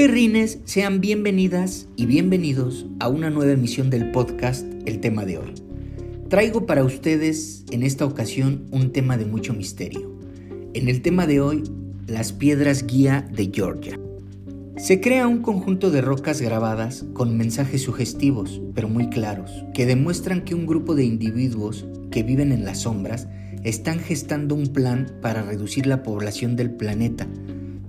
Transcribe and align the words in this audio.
Perrines, 0.00 0.60
sean 0.64 1.02
bienvenidas 1.02 1.86
y 1.94 2.06
bienvenidos 2.06 2.86
a 3.00 3.10
una 3.10 3.28
nueva 3.28 3.52
emisión 3.52 3.90
del 3.90 4.12
podcast 4.12 4.64
El 4.86 4.98
tema 4.98 5.26
de 5.26 5.36
hoy. 5.36 5.52
Traigo 6.30 6.64
para 6.64 6.84
ustedes 6.84 7.66
en 7.70 7.82
esta 7.82 8.06
ocasión 8.06 8.64
un 8.70 8.92
tema 8.92 9.18
de 9.18 9.26
mucho 9.26 9.52
misterio. 9.52 10.18
En 10.72 10.88
el 10.88 11.02
tema 11.02 11.26
de 11.26 11.42
hoy, 11.42 11.64
las 12.06 12.32
piedras 12.32 12.86
guía 12.86 13.28
de 13.30 13.50
Georgia. 13.52 14.00
Se 14.78 15.02
crea 15.02 15.28
un 15.28 15.42
conjunto 15.42 15.90
de 15.90 16.00
rocas 16.00 16.40
grabadas 16.40 17.04
con 17.12 17.36
mensajes 17.36 17.82
sugestivos, 17.82 18.62
pero 18.74 18.88
muy 18.88 19.10
claros, 19.10 19.50
que 19.74 19.84
demuestran 19.84 20.46
que 20.46 20.54
un 20.54 20.64
grupo 20.64 20.94
de 20.94 21.04
individuos 21.04 21.84
que 22.10 22.22
viven 22.22 22.52
en 22.52 22.64
las 22.64 22.78
sombras 22.78 23.28
están 23.64 23.98
gestando 23.98 24.54
un 24.54 24.68
plan 24.68 25.18
para 25.20 25.42
reducir 25.42 25.86
la 25.86 26.02
población 26.02 26.56
del 26.56 26.70
planeta, 26.70 27.28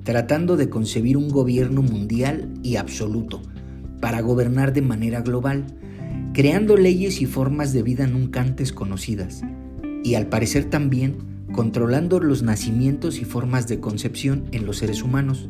tratando 0.03 0.57
de 0.57 0.69
concebir 0.69 1.17
un 1.17 1.29
gobierno 1.29 1.81
mundial 1.81 2.49
y 2.63 2.75
absoluto, 2.75 3.41
para 3.99 4.21
gobernar 4.21 4.73
de 4.73 4.81
manera 4.81 5.21
global, 5.21 5.65
creando 6.33 6.77
leyes 6.77 7.21
y 7.21 7.25
formas 7.25 7.73
de 7.73 7.83
vida 7.83 8.07
nunca 8.07 8.41
antes 8.41 8.73
conocidas, 8.73 9.43
y 10.03 10.15
al 10.15 10.27
parecer 10.27 10.65
también 10.65 11.17
controlando 11.51 12.19
los 12.19 12.43
nacimientos 12.43 13.19
y 13.19 13.25
formas 13.25 13.67
de 13.67 13.79
concepción 13.79 14.45
en 14.51 14.65
los 14.65 14.77
seres 14.77 15.03
humanos, 15.03 15.49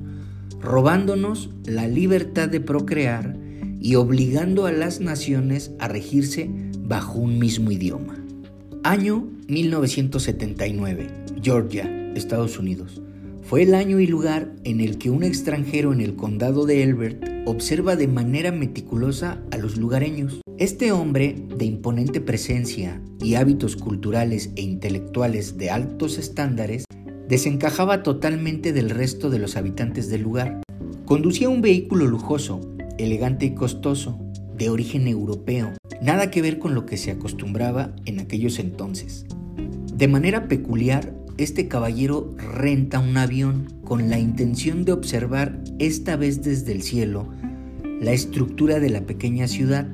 robándonos 0.60 1.52
la 1.66 1.88
libertad 1.88 2.50
de 2.50 2.60
procrear 2.60 3.38
y 3.80 3.96
obligando 3.96 4.66
a 4.66 4.72
las 4.72 5.00
naciones 5.00 5.72
a 5.80 5.88
regirse 5.88 6.50
bajo 6.82 7.20
un 7.20 7.40
mismo 7.40 7.72
idioma. 7.72 8.18
Año 8.84 9.30
1979, 9.48 11.08
Georgia, 11.42 12.12
Estados 12.16 12.60
Unidos. 12.60 13.02
Fue 13.44 13.64
el 13.64 13.74
año 13.74 14.00
y 14.00 14.08
lugar 14.08 14.54
en 14.64 14.80
el 14.80 14.98
que 14.98 15.10
un 15.10 15.24
extranjero 15.24 15.92
en 15.92 16.02
el 16.02 16.16
condado 16.16 16.66
de 16.66 16.84
Elbert 16.84 17.24
observa 17.46 17.96
de 17.96 18.08
manera 18.08 18.52
meticulosa 18.52 19.42
a 19.52 19.58
los 19.58 19.78
lugareños. 19.78 20.42
Este 20.58 20.92
hombre, 20.92 21.36
de 21.58 21.66
imponente 21.66 22.22
presencia 22.22 23.02
y 23.20 23.36
hábitos 23.36 23.76
culturales 23.76 24.52
e 24.56 24.62
intelectuales 24.62 25.58
de 25.58 25.72
altos 25.72 26.18
estándares, 26.18 26.86
desencajaba 27.28 28.04
totalmente 28.04 28.74
del 28.74 28.90
resto 28.90 29.30
de 29.30 29.40
los 29.40 29.58
habitantes 29.58 30.10
del 30.10 30.22
lugar. 30.22 30.62
Conducía 31.06 31.50
un 31.50 31.62
vehículo 31.62 32.06
lujoso, 32.06 32.62
elegante 32.98 33.46
y 33.48 33.56
costoso, 33.56 34.20
de 34.56 34.70
origen 34.70 35.08
europeo, 35.08 35.74
nada 36.02 36.30
que 36.30 36.42
ver 36.42 36.60
con 36.60 36.76
lo 36.76 36.86
que 36.86 36.98
se 36.98 37.12
acostumbraba 37.12 37.96
en 38.06 38.20
aquellos 38.20 38.60
entonces. 38.60 39.26
De 39.94 40.08
manera 40.08 40.48
peculiar, 40.48 41.14
este 41.44 41.68
caballero 41.68 42.36
renta 42.38 43.00
un 43.00 43.18
avión 43.18 43.74
con 43.84 44.10
la 44.10 44.20
intención 44.20 44.86
de 44.86 44.92
observar, 44.92 45.62
esta 45.80 46.16
vez 46.16 46.42
desde 46.42 46.72
el 46.72 46.82
cielo, 46.82 47.28
la 48.00 48.12
estructura 48.12 48.80
de 48.80 48.90
la 48.90 49.06
pequeña 49.06 49.48
ciudad, 49.48 49.88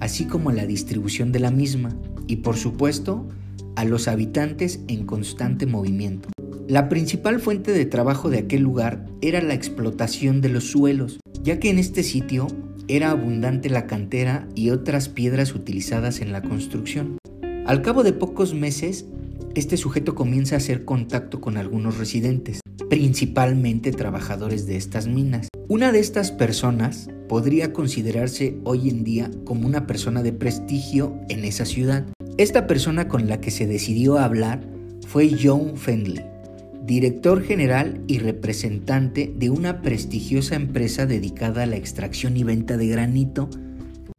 así 0.00 0.26
como 0.26 0.52
la 0.52 0.66
distribución 0.66 1.32
de 1.32 1.40
la 1.40 1.50
misma, 1.50 1.96
y 2.26 2.36
por 2.36 2.56
supuesto, 2.56 3.28
a 3.76 3.84
los 3.84 4.08
habitantes 4.08 4.80
en 4.88 5.06
constante 5.06 5.66
movimiento. 5.66 6.28
La 6.68 6.88
principal 6.88 7.40
fuente 7.40 7.72
de 7.72 7.86
trabajo 7.86 8.28
de 8.28 8.38
aquel 8.38 8.62
lugar 8.62 9.06
era 9.22 9.40
la 9.40 9.54
explotación 9.54 10.40
de 10.40 10.50
los 10.50 10.64
suelos, 10.70 11.18
ya 11.42 11.58
que 11.58 11.70
en 11.70 11.78
este 11.78 12.02
sitio 12.02 12.46
era 12.88 13.10
abundante 13.10 13.70
la 13.70 13.86
cantera 13.86 14.48
y 14.54 14.70
otras 14.70 15.08
piedras 15.08 15.54
utilizadas 15.54 16.20
en 16.20 16.32
la 16.32 16.42
construcción. 16.42 17.18
Al 17.66 17.82
cabo 17.82 18.02
de 18.02 18.12
pocos 18.12 18.54
meses, 18.54 19.06
este 19.54 19.76
sujeto 19.76 20.14
comienza 20.14 20.54
a 20.54 20.58
hacer 20.58 20.84
contacto 20.84 21.40
con 21.40 21.56
algunos 21.56 21.98
residentes, 21.98 22.60
principalmente 22.88 23.92
trabajadores 23.92 24.66
de 24.66 24.76
estas 24.76 25.06
minas. 25.06 25.48
Una 25.68 25.92
de 25.92 26.00
estas 26.00 26.30
personas 26.30 27.08
podría 27.28 27.72
considerarse 27.72 28.58
hoy 28.64 28.88
en 28.88 29.04
día 29.04 29.30
como 29.44 29.66
una 29.66 29.86
persona 29.86 30.22
de 30.22 30.32
prestigio 30.32 31.18
en 31.28 31.44
esa 31.44 31.64
ciudad. 31.64 32.06
Esta 32.36 32.66
persona 32.66 33.08
con 33.08 33.28
la 33.28 33.40
que 33.40 33.50
se 33.50 33.66
decidió 33.66 34.18
hablar 34.18 34.66
fue 35.06 35.30
John 35.42 35.76
Fendley, 35.76 36.24
director 36.84 37.42
general 37.42 38.02
y 38.06 38.18
representante 38.18 39.32
de 39.36 39.50
una 39.50 39.82
prestigiosa 39.82 40.54
empresa 40.54 41.06
dedicada 41.06 41.64
a 41.64 41.66
la 41.66 41.76
extracción 41.76 42.36
y 42.36 42.44
venta 42.44 42.76
de 42.76 42.88
granito, 42.88 43.50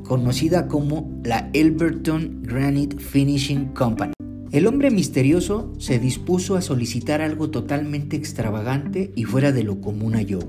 conocida 0.04 0.68
como 0.68 1.10
la 1.24 1.50
Elberton 1.54 2.44
Granite 2.44 2.98
Finishing 2.98 3.68
Company. 3.74 4.14
El 4.52 4.66
hombre 4.66 4.90
misterioso 4.90 5.72
se 5.78 6.00
dispuso 6.00 6.56
a 6.56 6.62
solicitar 6.62 7.22
algo 7.22 7.52
totalmente 7.52 8.16
extravagante 8.16 9.12
y 9.16 9.26
fuera 9.26 9.52
de 9.52 9.64
lo 9.64 9.80
común 9.80 10.16
a 10.16 10.24
Joe, 10.28 10.46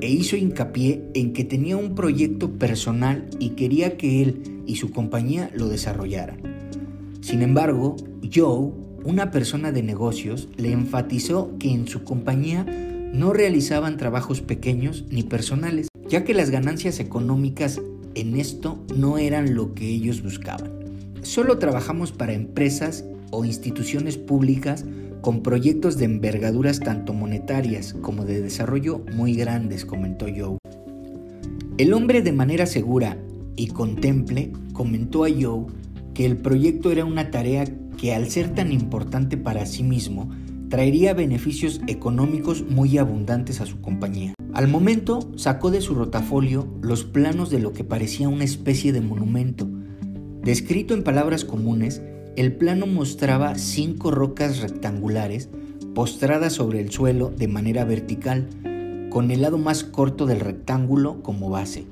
e 0.00 0.10
hizo 0.10 0.36
hincapié 0.36 1.02
en 1.12 1.34
que 1.34 1.44
tenía 1.44 1.76
un 1.76 1.94
proyecto 1.94 2.52
personal 2.52 3.28
y 3.38 3.50
quería 3.50 3.98
que 3.98 4.22
él 4.22 4.62
y 4.66 4.76
su 4.76 4.90
compañía 4.90 5.50
lo 5.54 5.68
desarrollaran. 5.68 6.38
Sin 7.20 7.42
embargo, 7.42 7.96
Joe 8.34 8.72
una 9.04 9.30
persona 9.30 9.70
de 9.70 9.82
negocios 9.82 10.48
le 10.56 10.72
enfatizó 10.72 11.58
que 11.58 11.70
en 11.70 11.86
su 11.86 12.02
compañía 12.04 12.64
no 13.12 13.34
realizaban 13.34 13.98
trabajos 13.98 14.40
pequeños 14.40 15.04
ni 15.10 15.22
personales, 15.22 15.88
ya 16.08 16.24
que 16.24 16.32
las 16.32 16.48
ganancias 16.48 16.98
económicas 17.00 17.82
en 18.14 18.36
esto 18.36 18.82
no 18.96 19.18
eran 19.18 19.54
lo 19.54 19.74
que 19.74 19.86
ellos 19.86 20.22
buscaban. 20.22 20.70
Solo 21.20 21.58
trabajamos 21.58 22.12
para 22.12 22.32
empresas 22.32 23.04
o 23.30 23.44
instituciones 23.44 24.16
públicas 24.16 24.84
con 25.20 25.42
proyectos 25.42 25.96
de 25.96 26.04
envergaduras 26.04 26.80
tanto 26.80 27.14
monetarias 27.14 27.94
como 28.02 28.24
de 28.24 28.42
desarrollo 28.42 29.02
muy 29.14 29.34
grandes, 29.34 29.84
comentó 29.84 30.26
Joe. 30.26 30.58
El 31.78 31.92
hombre 31.92 32.22
de 32.22 32.32
manera 32.32 32.66
segura 32.66 33.18
y 33.56 33.68
contemple 33.68 34.52
comentó 34.72 35.24
a 35.24 35.28
Joe 35.30 35.66
que 36.12 36.26
el 36.26 36.36
proyecto 36.36 36.92
era 36.92 37.04
una 37.04 37.30
tarea 37.30 37.64
que 37.96 38.14
al 38.14 38.30
ser 38.30 38.54
tan 38.54 38.72
importante 38.72 39.36
para 39.36 39.66
sí 39.66 39.82
mismo, 39.82 40.30
traería 40.68 41.14
beneficios 41.14 41.80
económicos 41.86 42.64
muy 42.68 42.98
abundantes 42.98 43.60
a 43.60 43.66
su 43.66 43.80
compañía. 43.80 44.34
Al 44.52 44.68
momento 44.68 45.32
sacó 45.36 45.70
de 45.70 45.80
su 45.80 45.94
rotafolio 45.94 46.68
los 46.80 47.04
planos 47.04 47.50
de 47.50 47.60
lo 47.60 47.72
que 47.72 47.84
parecía 47.84 48.28
una 48.28 48.44
especie 48.44 48.92
de 48.92 49.00
monumento. 49.00 49.68
Descrito 50.42 50.94
en 50.94 51.02
palabras 51.02 51.44
comunes, 51.44 52.02
el 52.36 52.52
plano 52.52 52.86
mostraba 52.86 53.56
cinco 53.56 54.10
rocas 54.10 54.60
rectangulares 54.60 55.48
postradas 55.94 56.54
sobre 56.54 56.80
el 56.80 56.90
suelo 56.90 57.30
de 57.30 57.46
manera 57.46 57.84
vertical, 57.84 58.48
con 59.10 59.30
el 59.30 59.42
lado 59.42 59.58
más 59.58 59.84
corto 59.84 60.26
del 60.26 60.40
rectángulo 60.40 61.22
como 61.22 61.48
base, 61.48 61.86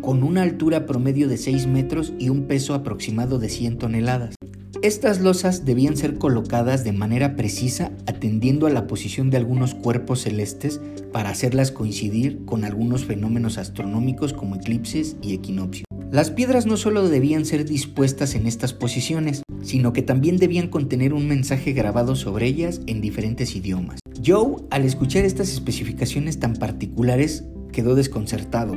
con 0.00 0.22
una 0.22 0.42
altura 0.42 0.86
promedio 0.86 1.28
de 1.28 1.36
6 1.36 1.66
metros 1.66 2.14
y 2.18 2.30
un 2.30 2.46
peso 2.46 2.72
aproximado 2.72 3.38
de 3.38 3.50
100 3.50 3.78
toneladas. 3.78 4.34
Estas 4.80 5.20
losas 5.20 5.64
debían 5.64 5.96
ser 5.96 6.18
colocadas 6.18 6.84
de 6.84 6.92
manera 6.92 7.36
precisa 7.36 7.92
atendiendo 8.06 8.66
a 8.66 8.70
la 8.70 8.86
posición 8.86 9.30
de 9.30 9.38
algunos 9.38 9.74
cuerpos 9.74 10.22
celestes 10.22 10.80
para 11.12 11.30
hacerlas 11.30 11.70
coincidir 11.70 12.44
con 12.44 12.64
algunos 12.64 13.04
fenómenos 13.04 13.56
astronómicos 13.56 14.32
como 14.32 14.56
eclipses 14.56 15.16
y 15.22 15.34
equinoccios. 15.34 15.83
Las 16.10 16.30
piedras 16.30 16.66
no 16.66 16.76
solo 16.76 17.08
debían 17.08 17.44
ser 17.44 17.64
dispuestas 17.64 18.34
en 18.34 18.46
estas 18.46 18.72
posiciones, 18.72 19.42
sino 19.62 19.92
que 19.92 20.02
también 20.02 20.36
debían 20.36 20.68
contener 20.68 21.12
un 21.12 21.26
mensaje 21.26 21.72
grabado 21.72 22.14
sobre 22.14 22.46
ellas 22.46 22.80
en 22.86 23.00
diferentes 23.00 23.56
idiomas. 23.56 23.98
Joe, 24.24 24.56
al 24.70 24.84
escuchar 24.84 25.24
estas 25.24 25.52
especificaciones 25.52 26.38
tan 26.38 26.54
particulares, 26.54 27.44
quedó 27.72 27.94
desconcertado, 27.94 28.76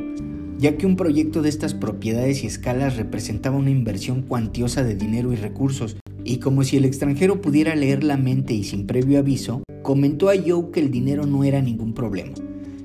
ya 0.57 0.77
que 0.77 0.87
un 0.87 0.95
proyecto 0.95 1.41
de 1.41 1.49
estas 1.49 1.73
propiedades 1.73 2.43
y 2.43 2.47
escalas 2.47 2.97
representaba 2.97 3.57
una 3.57 3.69
inversión 3.69 4.23
cuantiosa 4.23 4.83
de 4.83 4.95
dinero 4.95 5.31
y 5.31 5.35
recursos, 5.35 5.97
y 6.23 6.37
como 6.37 6.63
si 6.63 6.77
el 6.77 6.85
extranjero 6.85 7.41
pudiera 7.41 7.75
leer 7.75 8.03
la 8.03 8.17
mente 8.17 8.53
y 8.53 8.63
sin 8.63 8.87
previo 8.87 9.19
aviso, 9.19 9.61
comentó 9.83 10.29
a 10.29 10.35
Joe 10.35 10.71
que 10.73 10.79
el 10.79 10.89
dinero 10.89 11.25
no 11.25 11.43
era 11.43 11.61
ningún 11.61 11.93
problema, 11.93 12.33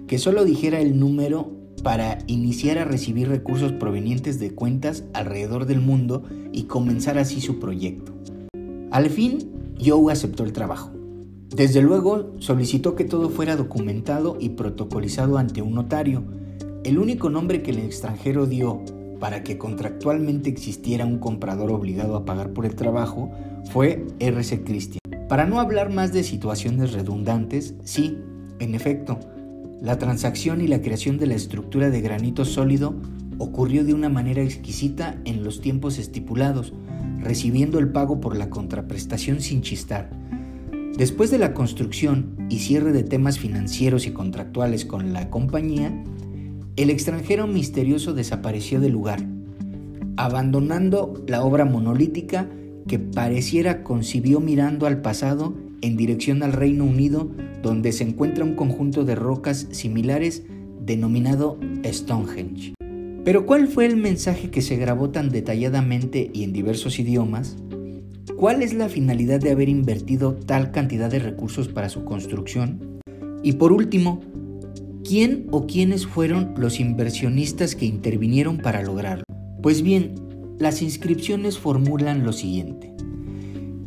que 0.07 0.19
solo 0.19 0.45
dijera 0.45 0.81
el 0.81 0.99
número 0.99 1.62
para 1.83 2.19
iniciar 2.27 2.79
a 2.79 2.85
recibir 2.85 3.29
recursos 3.29 3.73
provenientes 3.73 4.39
de 4.39 4.55
cuentas 4.55 5.05
alrededor 5.13 5.67
del 5.67 5.81
mundo 5.81 6.25
y 6.53 6.65
comenzar 6.65 7.19
así 7.19 7.41
su 7.41 7.59
proyecto. 7.59 8.13
Al 8.91 9.11
fin, 9.11 9.51
Joe 9.85 10.13
aceptó 10.13 10.45
el 10.45 10.53
trabajo. 10.53 10.93
Desde 11.55 11.83
luego, 11.83 12.33
solicitó 12.39 12.95
que 12.95 13.05
todo 13.05 13.29
fuera 13.29 13.57
documentado 13.57 14.37
y 14.41 14.51
protocolizado 14.51 15.39
ante 15.39 15.61
un 15.61 15.75
notario, 15.75 16.25
el 16.85 16.99
único 16.99 17.31
nombre 17.31 17.63
que 17.63 17.71
el 17.71 17.79
extranjero 17.79 18.47
dio 18.47 18.83
para 19.21 19.45
que 19.45 19.57
contractualmente 19.57 20.51
existiera 20.51 21.07
un 21.07 21.19
comprador 21.19 21.71
obligado 21.71 22.17
a 22.17 22.25
pagar 22.25 22.53
por 22.53 22.67
el 22.67 22.75
trabajo 22.75 23.31
fue 23.71 24.05
RC 24.19 24.65
Christian. 24.65 24.99
Para 25.29 25.47
no 25.47 25.61
hablar 25.61 25.91
más 25.91 26.13
de 26.13 26.25
situaciones 26.25 26.93
redundantes, 26.93 27.75
sí, 27.85 28.19
en 28.59 28.75
efecto, 28.75 29.21
la 29.83 29.99
transacción 29.99 30.61
y 30.61 30.69
la 30.69 30.81
creación 30.81 31.19
de 31.19 31.27
la 31.27 31.35
estructura 31.35 31.91
de 31.91 32.01
granito 32.01 32.45
sólido 32.45 32.95
ocurrió 33.39 33.85
de 33.85 33.95
una 33.95 34.09
manera 34.09 34.41
exquisita 34.41 35.21
en 35.25 35.43
los 35.43 35.61
tiempos 35.61 35.99
estipulados, 35.99 36.73
recibiendo 37.19 37.81
el 37.81 37.89
pago 37.91 38.21
por 38.21 38.37
la 38.37 38.49
contraprestación 38.49 39.41
sin 39.41 39.63
chistar. 39.63 40.11
Después 40.97 41.33
de 41.33 41.39
la 41.39 41.53
construcción 41.53 42.37
y 42.49 42.61
cierre 42.61 42.93
de 42.93 43.03
temas 43.03 43.41
financieros 43.41 44.07
y 44.07 44.13
contractuales 44.13 44.85
con 44.85 45.13
la 45.13 45.31
compañía, 45.31 45.93
el 46.77 46.91
extranjero 46.91 47.49
misterioso 47.49 48.13
desapareció 48.13 48.81
del 48.81 48.93
lugar, 48.93 49.27
abandonando 50.17 51.25
la 51.27 51.43
obra 51.43 51.65
monolítica 51.65 52.49
que 52.87 53.01
pareciera 53.01 53.83
concibió 53.83 54.39
mirando 54.39 54.87
al 54.87 55.01
pasado 55.03 55.55
en 55.83 55.97
dirección 55.97 56.43
al 56.43 56.53
Reino 56.53 56.85
Unido, 56.85 57.31
donde 57.63 57.93
se 57.93 58.05
encuentra 58.05 58.45
un 58.45 58.55
conjunto 58.55 59.05
de 59.05 59.15
rocas 59.15 59.69
similares 59.73 60.45
denominado 60.81 61.59
Stonehenge. 61.85 62.75
Pero 63.25 63.47
¿cuál 63.47 63.69
fue 63.69 63.87
el 63.87 63.97
mensaje 63.97 64.51
que 64.51 64.63
se 64.63 64.77
grabó 64.77 65.11
tan 65.11 65.29
detalladamente 65.29 66.31
y 66.33 66.43
en 66.43 66.53
diversos 66.53 66.99
idiomas? 66.99 67.57
¿Cuál 68.37 68.63
es 68.63 68.75
la 68.75 68.89
finalidad 68.89 69.41
de 69.41 69.53
haber 69.53 69.69
invertido 69.69 70.35
tal 70.35 70.73
cantidad 70.73 71.11
de 71.11 71.21
recursos 71.21 71.69
para 71.69 71.89
su 71.89 72.05
construcción? 72.05 73.01
Y 73.45 73.53
por 73.53 73.73
último, 73.73 74.21
¿quién 75.05 75.47
o 75.53 75.67
quiénes 75.67 76.07
fueron 76.07 76.55
los 76.57 76.81
inversionistas 76.81 77.77
que 77.77 77.87
intervinieron 77.87 78.59
para 78.59 78.83
lograrlo? 78.83 79.25
Pues 79.63 79.83
bien, 79.83 80.15
las 80.59 80.83
inscripciones 80.83 81.59
formulan 81.59 82.25
lo 82.25 82.33
siguiente. 82.33 82.92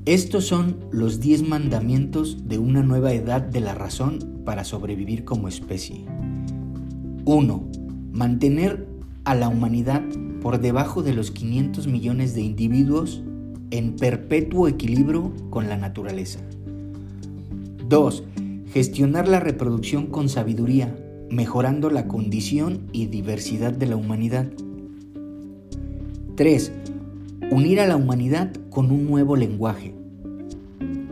Estos 0.05 0.45
son 0.45 0.75
los 0.91 1.19
10 1.19 1.49
mandamientos 1.49 2.47
de 2.47 2.59
una 2.59 2.83
nueva 2.83 3.11
edad 3.13 3.41
de 3.41 3.59
la 3.59 3.73
razón 3.73 4.43
para 4.45 4.63
sobrevivir 4.63 5.25
como 5.25 5.47
especie. 5.47 6.05
1. 7.25 7.67
Mantener 8.11 8.85
a 9.23 9.33
la 9.33 9.49
humanidad 9.49 10.03
por 10.43 10.61
debajo 10.61 11.01
de 11.01 11.15
los 11.15 11.31
500 11.31 11.87
millones 11.87 12.35
de 12.35 12.41
individuos 12.41 13.23
en 13.71 13.95
perpetuo 13.95 14.67
equilibrio 14.67 15.33
con 15.49 15.69
la 15.69 15.77
naturaleza. 15.77 16.39
2. 17.89 18.23
Gestionar 18.71 19.27
la 19.27 19.39
reproducción 19.39 20.05
con 20.05 20.29
sabiduría, 20.29 20.95
mejorando 21.31 21.89
la 21.89 22.07
condición 22.07 22.81
y 22.91 23.07
diversidad 23.07 23.73
de 23.73 23.87
la 23.87 23.95
humanidad. 23.95 24.51
3. 26.35 26.71
Unir 27.49 27.79
a 27.79 27.87
la 27.87 27.95
humanidad 27.95 28.51
con 28.75 28.91
un 28.91 29.07
nuevo 29.07 29.37
lenguaje. 29.37 29.95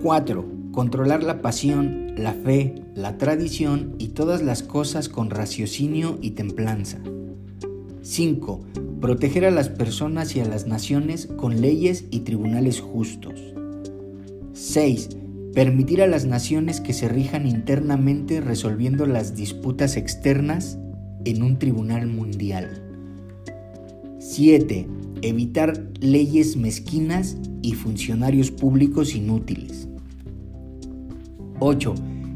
4. 0.02 0.46
Controlar 0.74 1.24
la 1.24 1.42
pasión, 1.42 2.14
la 2.18 2.34
fe, 2.34 2.76
la 2.94 3.18
tradición 3.18 3.96
y 4.00 4.10
todas 4.10 4.42
las 4.42 4.64
cosas 4.64 5.08
con 5.08 5.30
raciocinio 5.30 6.20
y 6.22 6.32
templanza. 6.32 7.00
5. 8.02 8.60
Proteger 9.00 9.46
a 9.46 9.52
las 9.52 9.70
personas 9.70 10.36
y 10.36 10.42
a 10.42 10.46
las 10.46 10.68
naciones 10.68 11.28
con 11.38 11.62
leyes 11.62 12.04
y 12.12 12.20
tribunales 12.20 12.82
justos. 12.82 13.40
6. 14.52 15.10
Permitir 15.54 16.02
a 16.02 16.08
las 16.08 16.26
naciones 16.26 16.82
que 16.82 16.92
se 16.92 17.08
rijan 17.08 17.48
internamente 17.48 18.42
resolviendo 18.42 19.06
las 19.06 19.36
disputas 19.36 19.96
externas 19.96 20.78
en 21.24 21.42
un 21.42 21.60
tribunal 21.60 22.08
mundial. 22.08 22.84
7. 24.20 24.86
Evitar 25.26 25.82
leyes 26.02 26.58
mezquinas 26.58 27.38
y 27.62 27.76
funcionarios 27.76 28.52
públicos 28.52 29.16
inútiles. 29.16 29.88
8. 31.62 31.96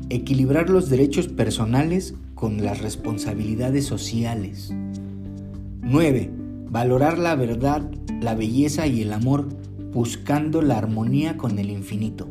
Equilibrar 0.10 0.70
los 0.70 0.90
derechos 0.90 1.28
personales 1.28 2.16
con 2.34 2.64
las 2.64 2.80
responsabilidades 2.80 3.84
sociales. 3.84 4.74
9. 5.82 6.32
Valorar 6.70 7.18
la 7.18 7.36
verdad, 7.36 7.92
la 8.22 8.36
belleza 8.36 8.88
y 8.88 9.02
el 9.02 9.12
amor, 9.12 9.50
buscando 9.92 10.62
la 10.62 10.78
armonía 10.78 11.36
con 11.36 11.60
el 11.60 11.72
infinito. 11.72 12.30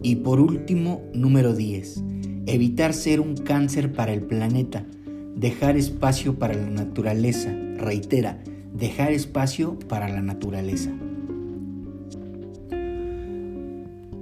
Y 0.00 0.14
por 0.14 0.38
último, 0.38 1.02
número 1.12 1.56
10. 1.56 2.04
Evitar 2.46 2.94
ser 2.94 3.20
un 3.20 3.34
cáncer 3.36 3.92
para 3.92 4.12
el 4.12 4.22
planeta, 4.22 4.86
dejar 5.34 5.76
espacio 5.76 6.38
para 6.38 6.54
la 6.54 6.70
naturaleza. 6.70 7.52
Reitera, 7.78 8.44
dejar 8.76 9.12
espacio 9.12 9.78
para 9.78 10.08
la 10.08 10.20
naturaleza. 10.20 10.90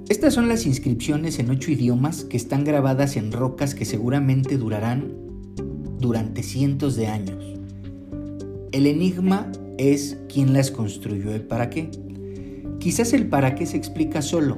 Estas 0.07 0.33
son 0.33 0.47
las 0.47 0.65
inscripciones 0.65 1.39
en 1.39 1.49
ocho 1.49 1.71
idiomas 1.71 2.23
que 2.25 2.37
están 2.37 2.63
grabadas 2.63 3.17
en 3.17 3.31
rocas 3.31 3.73
que 3.75 3.85
seguramente 3.85 4.57
durarán 4.57 5.13
durante 5.99 6.43
cientos 6.43 6.95
de 6.95 7.07
años. 7.07 7.43
El 8.71 8.85
enigma 8.87 9.51
es 9.77 10.17
quién 10.31 10.53
las 10.53 10.71
construyó 10.71 11.35
y 11.35 11.39
para 11.39 11.69
qué. 11.69 11.89
Quizás 12.79 13.13
el 13.13 13.27
para 13.27 13.55
qué 13.55 13.65
se 13.65 13.77
explica 13.77 14.21
solo, 14.21 14.57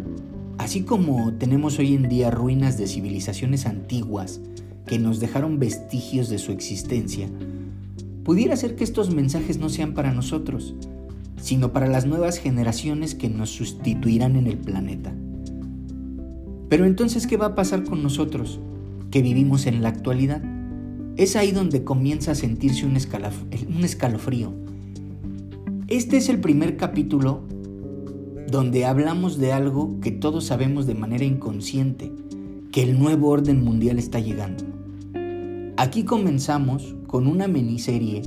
así 0.57 0.81
como 0.81 1.33
tenemos 1.35 1.79
hoy 1.79 1.95
en 1.95 2.09
día 2.09 2.29
ruinas 2.29 2.77
de 2.77 2.87
civilizaciones 2.87 3.65
antiguas 3.65 4.41
que 4.85 4.99
nos 4.99 5.19
dejaron 5.19 5.59
vestigios 5.59 6.29
de 6.29 6.39
su 6.39 6.51
existencia, 6.51 7.29
pudiera 8.27 8.57
ser 8.57 8.75
que 8.75 8.83
estos 8.83 9.15
mensajes 9.15 9.57
no 9.57 9.69
sean 9.69 9.93
para 9.93 10.11
nosotros, 10.11 10.75
sino 11.37 11.71
para 11.71 11.87
las 11.87 12.05
nuevas 12.05 12.39
generaciones 12.39 13.15
que 13.15 13.29
nos 13.29 13.51
sustituirán 13.51 14.35
en 14.35 14.47
el 14.47 14.57
planeta. 14.57 15.15
Pero 16.67 16.83
entonces, 16.83 17.25
¿qué 17.25 17.37
va 17.37 17.45
a 17.45 17.55
pasar 17.55 17.85
con 17.85 18.03
nosotros 18.03 18.59
que 19.11 19.21
vivimos 19.21 19.65
en 19.65 19.81
la 19.81 19.87
actualidad? 19.87 20.41
Es 21.15 21.37
ahí 21.37 21.53
donde 21.53 21.85
comienza 21.85 22.31
a 22.31 22.35
sentirse 22.35 22.85
un, 22.85 22.97
escalofrío. 22.97 24.51
Este 25.87 26.17
es 26.17 26.27
el 26.27 26.41
primer 26.41 26.75
capítulo 26.75 27.43
donde 28.51 28.85
hablamos 28.85 29.37
de 29.37 29.53
algo 29.53 30.01
que 30.01 30.11
todos 30.11 30.43
sabemos 30.43 30.85
de 30.85 30.95
manera 30.95 31.23
inconsciente, 31.23 32.11
que 32.73 32.83
el 32.83 32.99
nuevo 32.99 33.29
orden 33.29 33.63
mundial 33.63 33.97
está 33.97 34.19
llegando. 34.19 34.76
Aquí 35.79 36.05
comenzamos 36.05 36.95
con 37.05 37.27
una 37.27 37.47
miniserie 37.47 38.23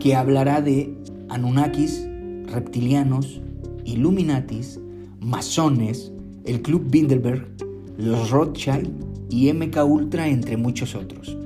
que 0.00 0.16
hablará 0.16 0.60
de 0.60 0.92
Anunnakis, 1.28 2.04
reptilianos, 2.46 3.40
Illuminatis, 3.84 4.80
masones, 5.20 6.10
el 6.44 6.62
Club 6.62 6.90
Bilderberg, 6.90 7.46
los 7.96 8.30
Rothschild 8.30 8.90
y 9.28 9.52
MK 9.52 9.84
Ultra, 9.84 10.26
entre 10.26 10.56
muchos 10.56 10.96
otros. 10.96 11.38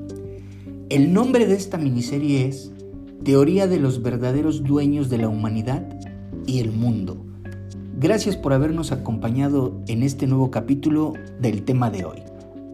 El 0.88 1.12
nombre 1.12 1.46
de 1.46 1.56
esta 1.56 1.76
miniserie 1.76 2.46
es 2.46 2.72
Teoría 3.22 3.66
de 3.66 3.78
los 3.78 4.02
verdaderos 4.02 4.64
dueños 4.64 5.10
de 5.10 5.18
la 5.18 5.28
humanidad 5.28 5.86
y 6.46 6.60
el 6.60 6.72
mundo. 6.72 7.18
Gracias 8.00 8.38
por 8.38 8.54
habernos 8.54 8.92
acompañado 8.92 9.78
en 9.88 10.04
este 10.04 10.26
nuevo 10.26 10.50
capítulo 10.50 11.12
del 11.38 11.64
tema 11.64 11.90
de 11.90 12.06
hoy. 12.06 12.22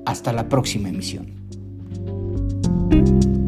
Hasta 0.07 0.33
la 0.33 0.49
próxima 0.49 0.89
emisión. 0.89 1.40
Thank 2.91 3.25
you 3.25 3.40